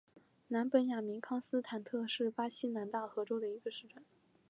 [0.47, 4.03] 南本雅明康斯坦特是巴西南大河州的一个市镇。